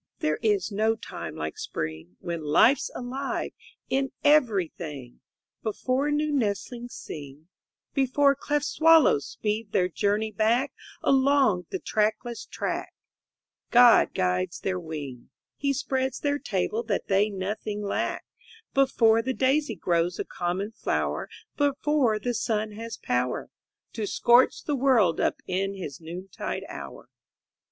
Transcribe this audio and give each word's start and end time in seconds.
There 0.17 0.39
is 0.41 0.71
no 0.71 0.95
time 0.95 1.35
like 1.35 1.59
Spring, 1.59 2.15
When 2.21 2.41
life's 2.43 2.89
alive 2.95 3.51
in 3.87 4.11
everything, 4.23 5.19
Before 5.61 6.09
new 6.09 6.31
nestlings 6.31 6.95
sing, 6.95 7.49
Before 7.93 8.33
cleft 8.33 8.65
swallows 8.65 9.27
speed 9.27 9.73
their 9.73 9.87
journey 9.89 10.31
back 10.31 10.73
Along 11.03 11.67
the 11.69 11.77
trackless 11.77 12.47
track, 12.47 12.95
God 13.69 14.15
guides 14.15 14.61
their 14.61 14.79
wing, 14.79 15.29
He 15.55 15.71
spreads 15.71 16.19
their 16.19 16.39
table 16.39 16.81
that 16.81 17.05
they 17.07 17.29
nothing 17.29 17.83
lack, 17.83 18.25
Before 18.73 19.21
the 19.21 19.33
daisy 19.35 19.75
grows 19.75 20.17
a 20.17 20.25
common 20.25 20.71
flower, 20.71 21.29
Before 21.57 22.17
the 22.17 22.33
sun 22.33 22.71
has 22.71 22.97
power 22.97 23.51
To 23.93 24.07
scorch 24.07 24.63
the 24.63 24.75
world 24.75 25.19
up 25.19 25.43
in 25.45 25.75
his 25.75 26.01
noontide 26.01 26.63
hour. 26.69 27.07